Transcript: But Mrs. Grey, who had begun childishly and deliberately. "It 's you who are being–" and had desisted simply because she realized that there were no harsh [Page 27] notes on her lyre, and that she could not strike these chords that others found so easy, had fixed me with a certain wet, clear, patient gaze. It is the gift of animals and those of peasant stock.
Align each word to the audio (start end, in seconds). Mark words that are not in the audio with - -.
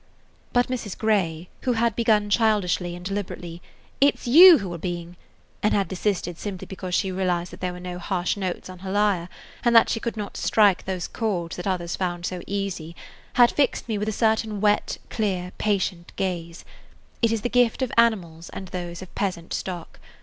But 0.51 0.65
Mrs. 0.65 0.97
Grey, 0.97 1.47
who 1.61 1.73
had 1.73 1.95
begun 1.95 2.31
childishly 2.31 2.95
and 2.95 3.05
deliberately. 3.05 3.61
"It 4.01 4.17
's 4.17 4.25
you 4.25 4.57
who 4.57 4.73
are 4.73 4.79
being–" 4.79 5.15
and 5.61 5.75
had 5.75 5.87
desisted 5.87 6.39
simply 6.39 6.65
because 6.65 6.95
she 6.95 7.11
realized 7.11 7.51
that 7.51 7.59
there 7.61 7.71
were 7.71 7.79
no 7.79 7.99
harsh 7.99 8.29
[Page 8.33 8.41
27] 8.41 8.49
notes 8.57 8.69
on 8.71 8.79
her 8.79 8.91
lyre, 8.91 9.29
and 9.63 9.75
that 9.75 9.89
she 9.89 9.99
could 9.99 10.17
not 10.17 10.37
strike 10.37 10.85
these 10.85 11.07
chords 11.07 11.55
that 11.57 11.67
others 11.67 11.95
found 11.97 12.25
so 12.25 12.41
easy, 12.47 12.95
had 13.33 13.51
fixed 13.51 13.87
me 13.87 13.99
with 13.99 14.09
a 14.09 14.11
certain 14.11 14.59
wet, 14.59 14.97
clear, 15.11 15.51
patient 15.59 16.13
gaze. 16.15 16.65
It 17.21 17.31
is 17.31 17.41
the 17.41 17.47
gift 17.47 17.83
of 17.83 17.91
animals 17.95 18.49
and 18.49 18.69
those 18.69 19.03
of 19.03 19.13
peasant 19.13 19.53
stock. 19.53 19.99